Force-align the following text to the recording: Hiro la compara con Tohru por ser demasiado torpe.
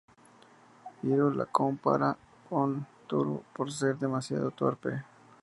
Hiro 1.03 1.29
la 1.31 1.45
compara 1.45 2.17
con 2.49 2.87
Tohru 3.05 3.43
por 3.53 3.71
ser 3.71 3.99
demasiado 3.99 4.49
torpe. 4.49 5.03